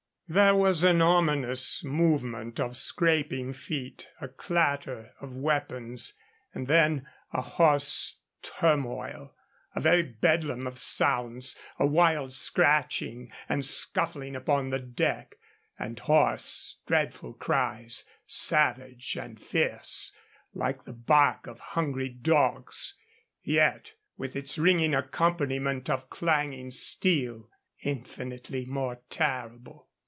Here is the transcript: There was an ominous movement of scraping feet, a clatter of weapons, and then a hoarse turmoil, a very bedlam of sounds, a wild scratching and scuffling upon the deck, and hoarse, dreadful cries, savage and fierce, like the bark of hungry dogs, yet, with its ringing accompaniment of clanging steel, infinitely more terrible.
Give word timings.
There 0.33 0.55
was 0.55 0.85
an 0.85 1.01
ominous 1.01 1.83
movement 1.83 2.57
of 2.57 2.77
scraping 2.77 3.51
feet, 3.51 4.07
a 4.21 4.29
clatter 4.29 5.11
of 5.19 5.35
weapons, 5.35 6.13
and 6.53 6.67
then 6.67 7.05
a 7.33 7.41
hoarse 7.41 8.21
turmoil, 8.41 9.35
a 9.75 9.81
very 9.81 10.03
bedlam 10.03 10.67
of 10.67 10.77
sounds, 10.79 11.57
a 11.77 11.85
wild 11.85 12.31
scratching 12.31 13.29
and 13.49 13.65
scuffling 13.65 14.37
upon 14.37 14.69
the 14.69 14.79
deck, 14.79 15.35
and 15.77 15.99
hoarse, 15.99 16.79
dreadful 16.87 17.33
cries, 17.33 18.05
savage 18.25 19.17
and 19.17 19.37
fierce, 19.41 20.13
like 20.53 20.85
the 20.85 20.93
bark 20.93 21.45
of 21.45 21.59
hungry 21.59 22.07
dogs, 22.07 22.93
yet, 23.43 23.95
with 24.15 24.37
its 24.37 24.57
ringing 24.57 24.95
accompaniment 24.95 25.89
of 25.89 26.09
clanging 26.09 26.71
steel, 26.71 27.49
infinitely 27.81 28.63
more 28.65 29.01
terrible. 29.09 29.89